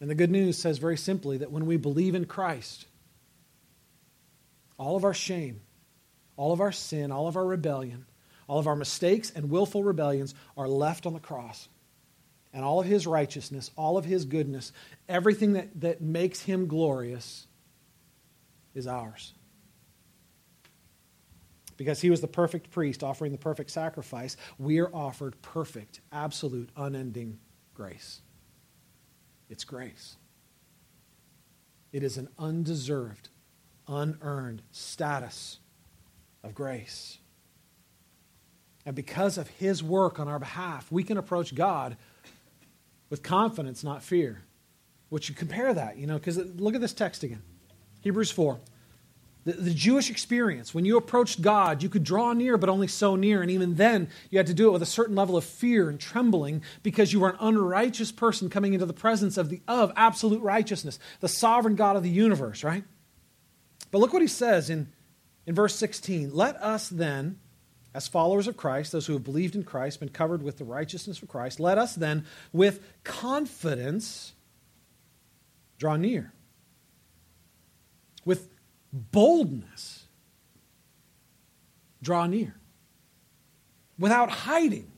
[0.00, 2.86] And the good news says very simply that when we believe in Christ,
[4.78, 5.60] all of our shame,
[6.36, 8.06] all of our sin, all of our rebellion,
[8.48, 11.68] all of our mistakes and willful rebellions are left on the cross.
[12.52, 14.72] And all of his righteousness, all of his goodness,
[15.08, 17.46] everything that, that makes him glorious
[18.74, 19.34] is ours.
[21.76, 26.70] Because he was the perfect priest offering the perfect sacrifice, we are offered perfect, absolute,
[26.76, 27.38] unending
[27.74, 28.22] grace.
[29.50, 30.16] It's grace.
[31.92, 33.28] It is an undeserved,
[33.88, 35.58] unearned status
[36.42, 37.18] of grace.
[38.84, 41.96] And because of his work on our behalf, we can approach God
[43.10, 44.42] with confidence, not fear.
[45.08, 47.42] Which you compare that, you know, because look at this text again
[48.00, 48.60] Hebrews 4.
[49.44, 53.14] The, the, Jewish experience, when you approached God, you could draw near, but only so
[53.14, 53.42] near.
[53.42, 56.00] And even then, you had to do it with a certain level of fear and
[56.00, 60.42] trembling because you were an unrighteous person coming into the presence of, the, of absolute
[60.42, 62.82] righteousness, the sovereign God of the universe, right?
[63.96, 64.92] But look what he says in,
[65.46, 66.34] in verse 16.
[66.34, 67.38] Let us then,
[67.94, 71.22] as followers of Christ, those who have believed in Christ, been covered with the righteousness
[71.22, 74.34] of Christ, let us then, with confidence,
[75.78, 76.30] draw near.
[78.26, 78.50] With
[78.92, 80.04] boldness
[82.02, 82.54] draw near.
[83.98, 84.92] Without hiding,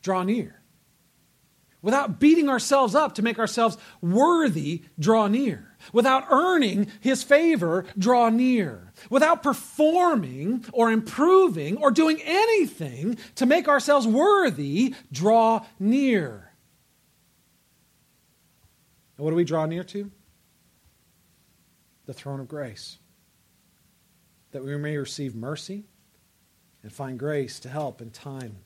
[0.00, 0.58] draw near.
[1.86, 5.76] Without beating ourselves up to make ourselves worthy, draw near.
[5.92, 8.92] Without earning his favor, draw near.
[9.08, 16.50] Without performing or improving or doing anything to make ourselves worthy, draw near.
[19.16, 20.10] And what do we draw near to?
[22.06, 22.98] the throne of grace,
[24.52, 25.84] that we may receive mercy
[26.82, 28.56] and find grace to help in time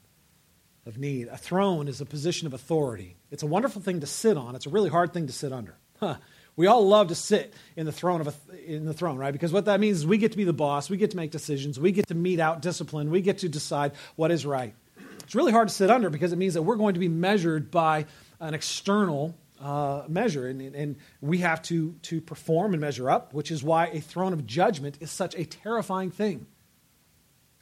[0.87, 1.29] of need.
[1.29, 3.17] A throne is a position of authority.
[3.31, 4.55] It's a wonderful thing to sit on.
[4.55, 5.77] It's a really hard thing to sit under.
[5.99, 6.17] Huh.
[6.57, 8.35] We all love to sit in the throne of a,
[8.67, 9.33] in the throne, right?
[9.33, 11.31] Because what that means is we get to be the boss, we get to make
[11.31, 14.75] decisions, we get to mete out discipline, we get to decide what is right.
[15.21, 17.71] It's really hard to sit under because it means that we're going to be measured
[17.71, 18.07] by
[18.41, 23.51] an external uh, measure, and, and we have to, to perform and measure up, which
[23.51, 26.47] is why a throne of judgment is such a terrifying thing.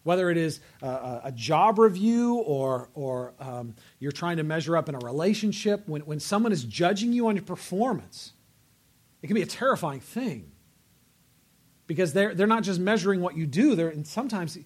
[0.09, 4.89] Whether it is a, a job review or, or um, you're trying to measure up
[4.89, 8.33] in a relationship, when, when someone is judging you on your performance,
[9.21, 10.51] it can be a terrifying thing.
[11.87, 14.65] Because they're, they're not just measuring what you do, they're, and sometimes it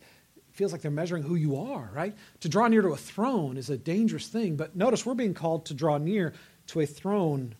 [0.53, 2.15] feels like they're measuring who you are, right?
[2.43, 5.67] To draw near to a throne is a dangerous thing, but notice we're being called
[5.67, 6.35] to draw near
[6.69, 7.57] to a throne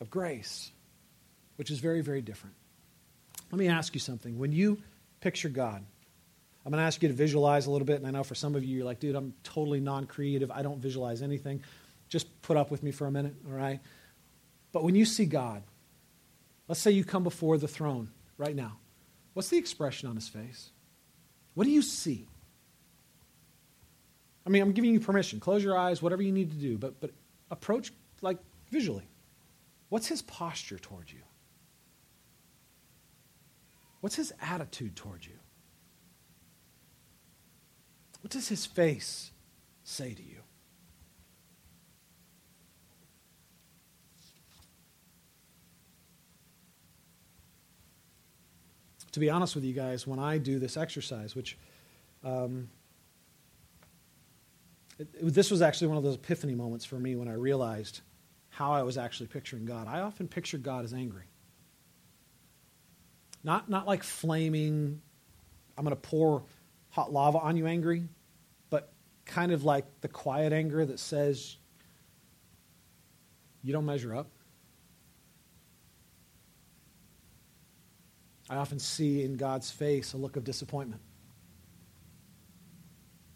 [0.00, 0.72] of grace,
[1.56, 2.56] which is very, very different.
[3.52, 4.38] Let me ask you something.
[4.38, 4.78] When you
[5.20, 5.84] picture God,
[6.66, 8.56] I'm going to ask you to visualize a little bit, and I know for some
[8.56, 10.50] of you, you're like, dude, I'm totally non creative.
[10.50, 11.62] I don't visualize anything.
[12.08, 13.78] Just put up with me for a minute, all right?
[14.72, 15.62] But when you see God,
[16.66, 18.78] let's say you come before the throne right now,
[19.32, 20.70] what's the expression on his face?
[21.54, 22.26] What do you see?
[24.44, 25.38] I mean, I'm giving you permission.
[25.38, 27.12] Close your eyes, whatever you need to do, but, but
[27.48, 28.38] approach like
[28.72, 29.08] visually.
[29.88, 31.22] What's his posture towards you?
[34.00, 35.34] What's his attitude towards you?
[38.26, 39.30] What does his face
[39.84, 40.40] say to you?
[49.12, 51.56] To be honest with you guys, when I do this exercise, which
[52.24, 52.68] um,
[54.98, 58.00] it, it, this was actually one of those epiphany moments for me when I realized
[58.48, 59.86] how I was actually picturing God.
[59.86, 61.26] I often picture God as angry.
[63.44, 65.00] Not, not like flaming,
[65.78, 66.42] I'm going to pour
[66.90, 68.08] hot lava on you angry,
[69.26, 71.56] kind of like the quiet anger that says,
[73.62, 74.30] you don't measure up.
[78.48, 81.02] I often see in God's face a look of disappointment,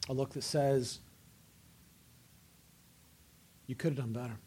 [0.09, 1.01] a look that says,
[3.67, 4.39] you could have done better.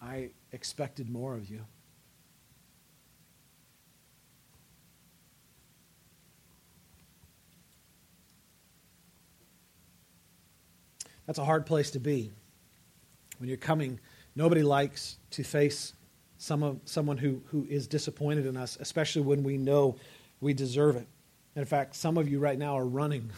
[0.00, 1.64] I expected more of you.
[11.32, 12.30] That's a hard place to be
[13.38, 13.98] when you're coming.
[14.36, 15.94] Nobody likes to face
[16.36, 19.96] some of, someone who, who is disappointed in us, especially when we know
[20.42, 21.06] we deserve it.
[21.56, 23.30] In fact, some of you right now are running.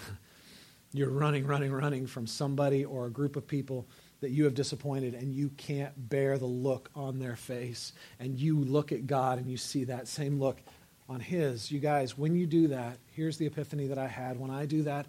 [0.93, 3.87] You're running, running, running from somebody or a group of people
[4.23, 7.93] that you have disappointed, and you can't bear the look on their face.
[8.19, 10.61] And you look at God and you see that same look
[11.09, 11.71] on His.
[11.71, 14.37] You guys, when you do that, here's the epiphany that I had.
[14.37, 15.07] When I do that,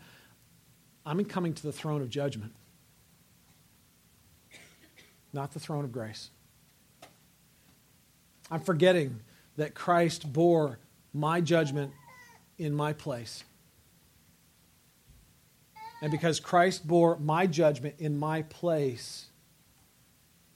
[1.03, 2.53] I'm coming to the throne of judgment,
[5.35, 6.31] not the throne of grace.
[8.49, 9.19] I'm forgetting
[9.57, 10.79] that Christ bore
[11.13, 11.91] my judgment
[12.57, 13.43] in my place.
[16.01, 19.27] And because Christ bore my judgment in my place,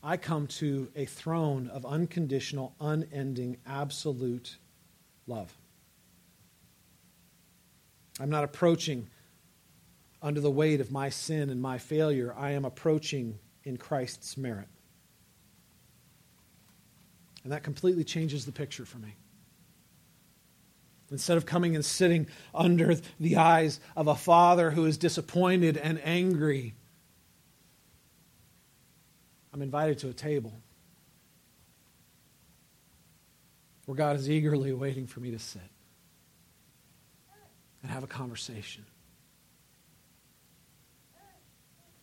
[0.03, 4.57] I come to a throne of unconditional, unending, absolute
[5.27, 5.53] love.
[8.19, 9.07] I'm not approaching
[10.21, 12.33] under the weight of my sin and my failure.
[12.37, 14.67] I am approaching in Christ's merit.
[17.43, 19.15] And that completely changes the picture for me.
[21.12, 26.00] Instead of coming and sitting under the eyes of a father who is disappointed and
[26.04, 26.76] angry,
[29.54, 30.54] I'm invited to a table
[33.86, 35.62] where God is eagerly waiting for me to sit
[37.82, 38.86] and have a conversation.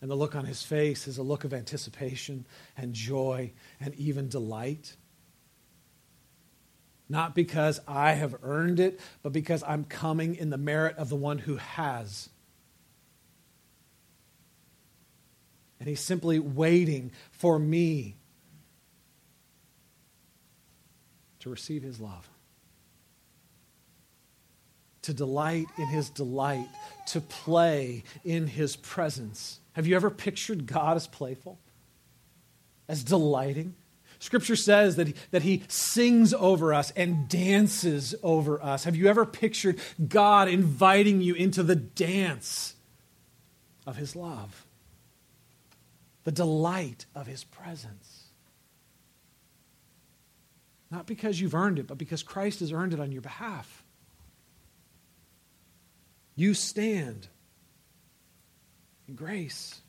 [0.01, 4.29] And the look on his face is a look of anticipation and joy and even
[4.29, 4.95] delight.
[7.09, 11.15] Not because I have earned it, but because I'm coming in the merit of the
[11.15, 12.29] one who has.
[15.79, 18.17] And he's simply waiting for me
[21.39, 22.27] to receive his love,
[25.03, 26.67] to delight in his delight,
[27.07, 29.59] to play in his presence.
[29.77, 31.59] Have you ever pictured God as playful,
[32.89, 33.75] as delighting?
[34.17, 38.85] Scripture says that he, that he sings over us and dances over us.
[38.85, 42.73] Have you ever pictured God inviting you into the dance
[43.85, 44.65] of his love?
[46.23, 48.29] The delight of his presence.
[50.89, 53.83] Not because you've earned it, but because Christ has earned it on your behalf.
[56.35, 57.27] You stand
[59.07, 59.81] in grace.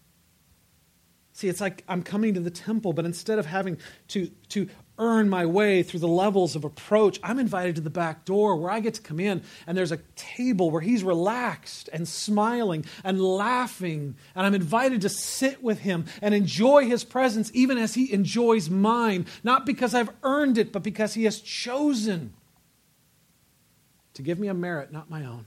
[1.33, 3.79] See, it's like I'm coming to the temple, but instead of having
[4.09, 8.25] to, to earn my way through the levels of approach, I'm invited to the back
[8.25, 12.09] door where I get to come in, and there's a table where he's relaxed and
[12.09, 17.79] smiling and laughing, and I'm invited to sit with him and enjoy his presence even
[17.79, 22.35] as he enjoys mine, not because I've earned it, but because he has chosen
[24.15, 25.47] to give me a merit not my own.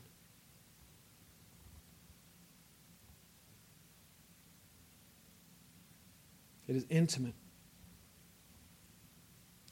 [6.67, 7.33] It is intimate.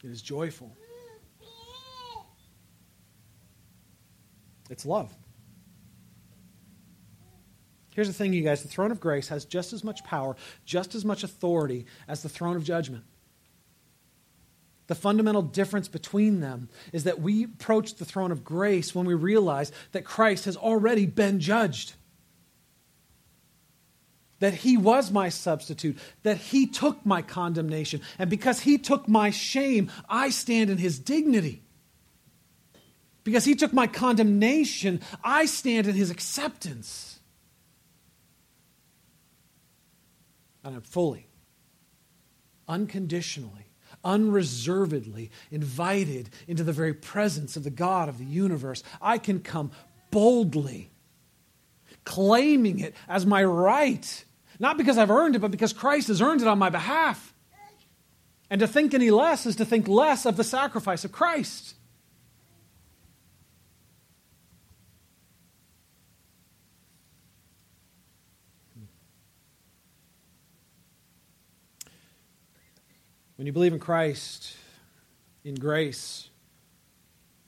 [0.04, 0.76] It is joyful.
[4.70, 5.14] It's love.
[8.00, 10.96] Here's the thing, you guys the throne of grace has just as much power, just
[10.96, 13.04] as much authority as the throne of judgment.
[14.88, 19.14] The fundamental difference between them is that we approach the throne of grace when we
[19.14, 21.94] realize that Christ has already been judged
[24.40, 28.02] that he was my substitute, that he took my condemnation.
[28.18, 31.62] And because he took my shame, I stand in his dignity.
[33.24, 37.20] Because he took my condemnation, I stand in his acceptance.
[40.64, 41.28] And I'm fully,
[42.68, 43.68] unconditionally,
[44.04, 48.84] unreservedly invited into the very presence of the God of the universe.
[49.02, 49.72] I can come
[50.12, 50.90] boldly,
[52.04, 54.26] claiming it as my right
[54.60, 57.34] not because I've earned it, but because Christ has earned it on my behalf.
[58.50, 61.76] And to think any less is to think less of the sacrifice of Christ.
[73.36, 74.54] When you believe in Christ,
[75.46, 76.30] in grace,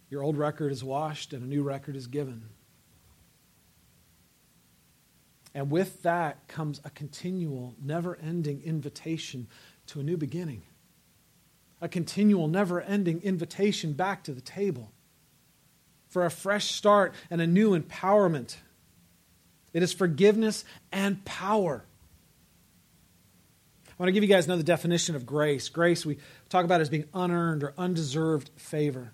[0.09, 2.43] your old record is washed and a new record is given.
[5.53, 9.47] And with that comes a continual, never ending invitation
[9.87, 10.63] to a new beginning,
[11.81, 14.91] a continual, never ending invitation back to the table
[16.07, 18.55] for a fresh start and a new empowerment.
[19.73, 21.83] It is forgiveness and power.
[23.87, 25.69] I want to give you guys another definition of grace.
[25.69, 26.17] Grace, we
[26.49, 29.13] talk about as being unearned or undeserved favor.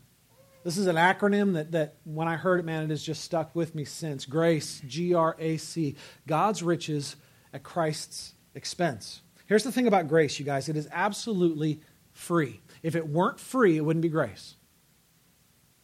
[0.67, 3.55] This is an acronym that, that when I heard it, man, it has just stuck
[3.55, 4.25] with me since.
[4.25, 5.95] Grace, G R A C,
[6.27, 7.15] God's riches
[7.53, 9.21] at Christ's expense.
[9.45, 11.79] Here's the thing about grace, you guys it is absolutely
[12.11, 12.59] free.
[12.83, 14.57] if it weren't free, it wouldn't be grace.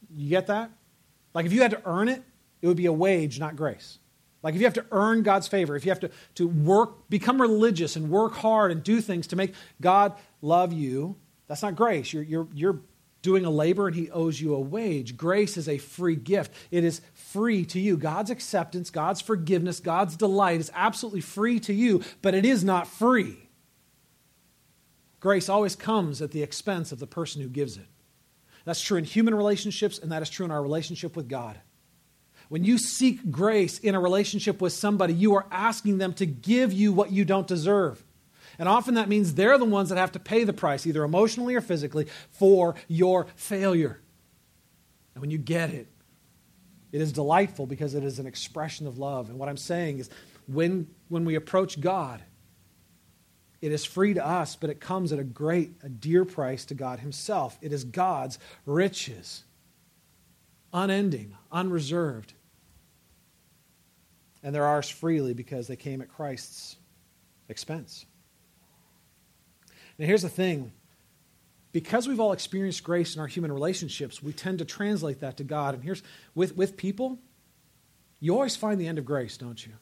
[0.10, 0.70] You get that?
[1.34, 2.22] Like if you had to earn it,
[2.62, 4.00] it would be a wage, not grace.
[4.42, 7.42] Like if you have to earn God's favor, if you have to, to work, become
[7.42, 10.12] religious and work hard and do things to make God
[10.42, 11.16] love you,
[11.48, 12.12] that's not grace.
[12.12, 12.82] You're, you're, you're
[13.24, 15.18] doing a labor and he owes you a wage.
[15.18, 16.54] Grace is a free gift.
[16.70, 17.98] It is free to you.
[17.98, 22.86] God's acceptance, God's forgiveness, God's delight is absolutely free to you, but it is not
[22.86, 23.38] free.
[25.20, 27.88] Grace always comes at the expense of the person who gives it.
[28.66, 31.58] That's true in human relationships, and that is true in our relationship with God.
[32.50, 36.74] When you seek grace in a relationship with somebody, you are asking them to give
[36.74, 38.04] you what you don't deserve.
[38.60, 41.56] And often that means they're the ones that have to pay the price, either emotionally
[41.56, 44.00] or physically, for your failure.
[45.16, 45.88] And when you get it,
[46.92, 49.30] it is delightful because it is an expression of love.
[49.30, 50.10] And what I'm saying is
[50.48, 52.22] when, when we approach God,
[53.62, 56.76] it is free to us, but it comes at a great, a dear price to
[56.76, 57.58] God Himself.
[57.62, 59.44] It is God's riches,
[60.74, 62.34] unending, unreserved.
[64.44, 66.76] And they're ours freely because they came at Christ's
[67.48, 68.06] expense.
[69.98, 70.72] Now, here's the thing
[71.72, 75.44] because we've all experienced grace in our human relationships, we tend to translate that to
[75.44, 75.74] God.
[75.74, 76.04] And here's
[76.36, 77.18] with, with people,
[78.20, 79.74] you always find the end of grace, don't you?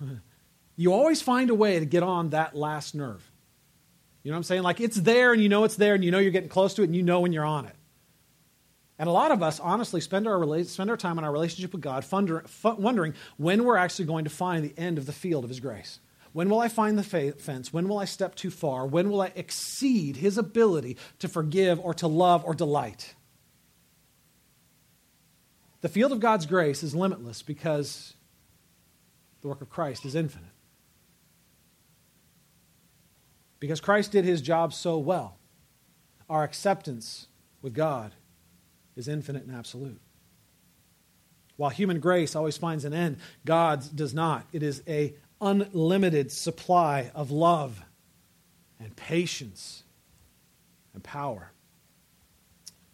[0.76, 3.22] you always find a way to get on that last nerve.
[4.22, 4.62] You know what I'm saying?
[4.62, 6.82] Like it's there and you know it's there and you know you're getting close to
[6.82, 7.74] it and you know when you're on it.
[8.98, 11.80] And a lot of us honestly spend our, spend our time in our relationship with
[11.80, 12.04] God
[12.62, 16.00] wondering when we're actually going to find the end of the field of His grace.
[16.32, 17.72] When will I find the fence?
[17.72, 18.86] When will I step too far?
[18.86, 23.14] When will I exceed his ability to forgive or to love or delight?
[25.80, 28.14] The field of God's grace is limitless because
[29.40, 30.46] the work of Christ is infinite.
[33.58, 35.38] Because Christ did his job so well,
[36.28, 37.26] our acceptance
[37.60, 38.14] with God
[38.96, 40.00] is infinite and absolute.
[41.56, 44.46] While human grace always finds an end, God's does not.
[44.52, 47.82] It is a unlimited supply of love
[48.78, 49.82] and patience
[50.94, 51.52] and power.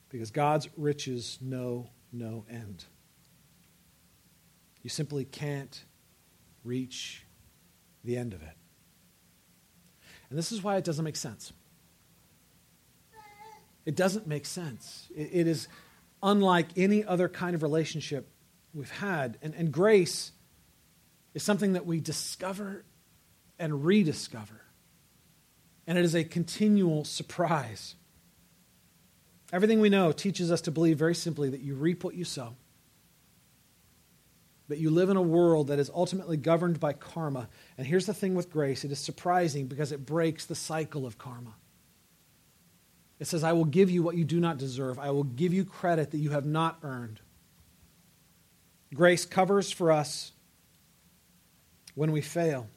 [0.08, 2.84] Because God's riches know no end.
[4.82, 5.84] You simply can't
[6.64, 7.24] reach
[8.04, 8.56] the end of it.
[10.30, 11.52] And this is why it doesn't make sense.
[13.84, 15.08] It doesn't make sense.
[15.14, 15.68] it, is
[16.22, 18.28] unlike any other kind of relationship
[18.74, 19.38] we've had.
[19.42, 20.32] And, and grace
[21.36, 22.82] is something that we discover
[23.58, 24.62] and rediscover.
[25.86, 27.94] And it is a continual surprise.
[29.52, 32.56] Everything we know teaches us to believe very simply that you reap what you sow,
[34.68, 37.50] that you live in a world that is ultimately governed by karma.
[37.76, 41.18] And here's the thing with grace it is surprising because it breaks the cycle of
[41.18, 41.54] karma.
[43.18, 45.66] It says, I will give you what you do not deserve, I will give you
[45.66, 47.20] credit that you have not earned.
[48.94, 50.32] Grace covers for us
[51.96, 52.68] when we fail,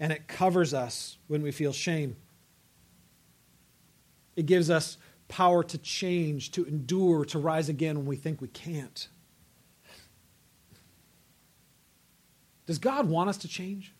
[0.00, 2.16] and it covers us when we feel shame.
[4.36, 8.48] It gives us power to change, to endure, to rise again when we think we
[8.48, 9.08] can't.
[12.64, 13.92] Does God want us to change?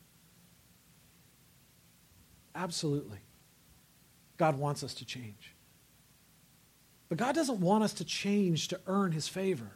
[2.55, 3.19] Absolutely.
[4.37, 5.55] God wants us to change.
[7.09, 9.73] But God doesn't want us to change to earn his favor.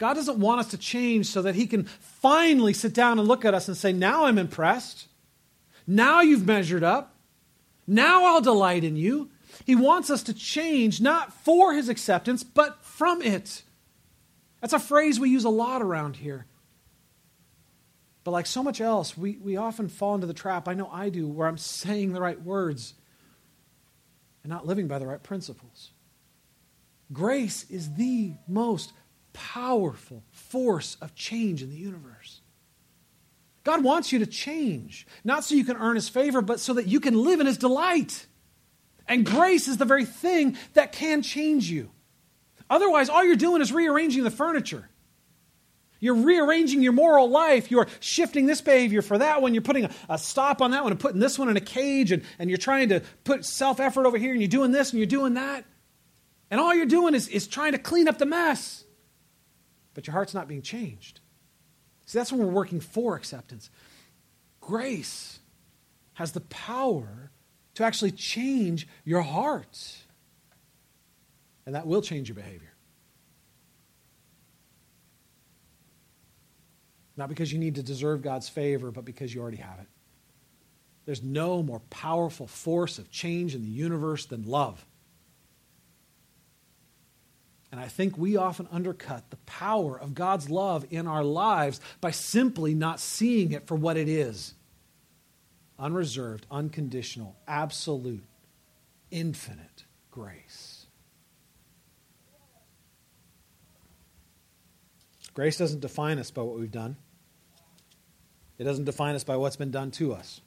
[0.00, 3.44] God doesn't want us to change so that He can finally sit down and look
[3.44, 5.06] at us and say, Now I'm impressed.
[5.86, 7.14] Now you've measured up.
[7.86, 9.28] Now I'll delight in you.
[9.66, 13.62] He wants us to change not for His acceptance, but from it.
[14.62, 16.46] That's a phrase we use a lot around here.
[18.24, 21.10] But like so much else, we, we often fall into the trap, I know I
[21.10, 22.94] do, where I'm saying the right words
[24.42, 25.90] and not living by the right principles.
[27.12, 28.92] Grace is the most
[29.32, 32.40] powerful force of change in the universe.
[33.62, 36.86] God wants you to change, not so you can earn his favor, but so that
[36.86, 38.26] you can live in his delight.
[39.06, 41.90] And grace is the very thing that can change you.
[42.70, 44.88] Otherwise, all you're doing is rearranging the furniture.
[45.98, 47.70] You're rearranging your moral life.
[47.70, 49.52] You're shifting this behavior for that one.
[49.52, 52.10] You're putting a, a, stop on that one and putting this one in a cage.
[52.10, 54.98] And, and you're trying to put self effort over here and you're doing this and
[54.98, 55.66] you're doing that.
[56.50, 58.84] And all you're doing is, is trying to clean up the mess
[59.94, 61.20] but your heart's not being changed.
[62.06, 63.70] See, that's when we're working for acceptance.
[64.60, 65.38] Grace
[66.14, 67.30] has the power
[67.74, 69.96] to actually change your heart.
[71.66, 72.72] And that will change your behavior.
[77.16, 79.86] Not because you need to deserve God's favor, but because you already have it.
[81.04, 84.84] There's no more powerful force of change in the universe than love.
[87.72, 92.10] And I think we often undercut the power of God's love in our lives by
[92.10, 94.54] simply not seeing it for what it is
[95.78, 98.24] unreserved, unconditional, absolute,
[99.10, 100.86] infinite grace.
[105.32, 106.96] Grace doesn't define us by what we've done.
[108.58, 110.42] It doesn't define us by what's been done to us.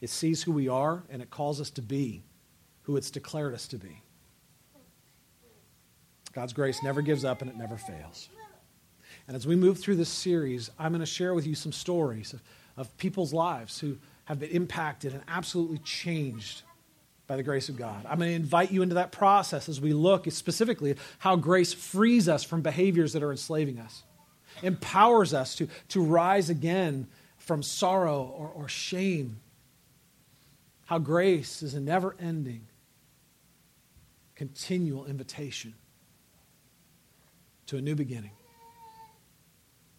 [0.00, 2.22] It sees who we are and it calls us to be
[2.82, 4.02] who it's declared us to be.
[6.36, 8.28] God's grace never gives up and it never fails.
[9.26, 12.34] And as we move through this series, I'm going to share with you some stories
[12.34, 12.42] of,
[12.76, 16.60] of people's lives who have been impacted and absolutely changed
[17.26, 18.04] by the grace of God.
[18.06, 21.72] I'm going to invite you into that process as we look specifically at how grace
[21.72, 24.02] frees us from behaviors that are enslaving us,
[24.62, 27.08] empowers us to, to rise again
[27.38, 29.40] from sorrow or, or shame.
[30.84, 32.66] How grace is a never ending,
[34.34, 35.72] continual invitation
[37.66, 38.32] to a new beginning.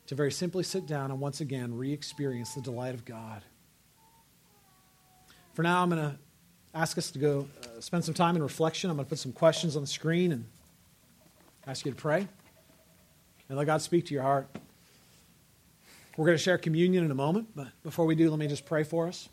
[0.08, 3.44] To very simply sit down and once again re experience the delight of God.
[5.54, 6.16] For now, I'm going to
[6.74, 8.90] ask us to go uh, spend some time in reflection.
[8.90, 10.46] I'm going to put some questions on the screen and
[11.66, 12.28] ask you to pray
[13.50, 14.48] and let God speak to your heart.
[16.16, 18.66] We're going to share communion in a moment, but before we do, let me just
[18.66, 19.30] pray for us.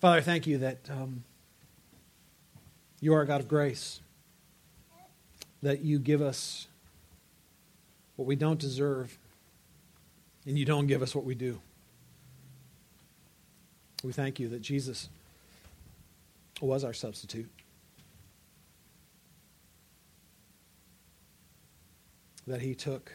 [0.00, 1.24] Father, I thank you that um,
[3.00, 4.00] you are a God of grace,
[5.62, 6.66] that you give us
[8.16, 9.16] what we don't deserve,
[10.46, 11.60] and you don't give us what we do.
[14.02, 15.08] We thank you that Jesus
[16.60, 17.50] was our substitute.
[22.46, 23.12] That he took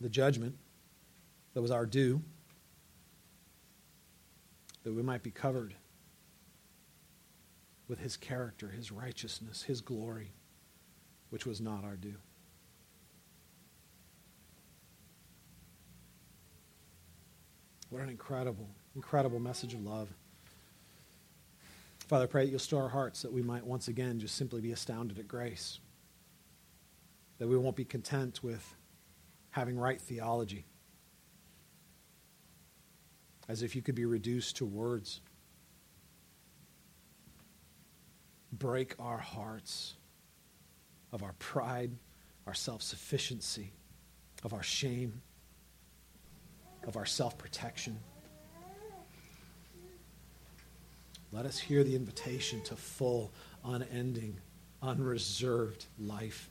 [0.00, 0.54] the judgment
[1.54, 2.20] that was our due,
[4.82, 5.74] that we might be covered
[7.88, 10.32] with his character, his righteousness, his glory,
[11.30, 12.16] which was not our due.
[17.90, 20.08] What an incredible, incredible message of love.
[22.08, 24.60] Father, I pray that you'll stir our hearts that we might once again just simply
[24.60, 25.78] be astounded at grace.
[27.38, 28.74] That we won't be content with
[29.50, 30.64] having right theology,
[33.48, 35.20] as if you could be reduced to words.
[38.58, 39.94] Break our hearts
[41.12, 41.90] of our pride,
[42.46, 43.72] our self sufficiency,
[44.42, 45.22] of our shame
[46.86, 47.98] of our self protection.
[51.32, 53.32] Let us hear the invitation to full,
[53.64, 54.38] unending,
[54.82, 56.48] unreserved life